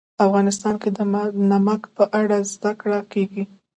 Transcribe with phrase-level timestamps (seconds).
[0.25, 0.99] افغانستان کې د
[1.51, 3.43] نمک په اړه زده کړه کېږي.